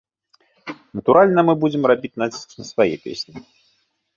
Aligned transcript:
Натуральна, 0.99 1.39
мы 1.49 1.53
будзем 1.65 1.83
рабіць 1.91 2.13
націск 2.23 2.49
на 2.63 2.69
свае 2.71 2.91
песні. 3.05 3.33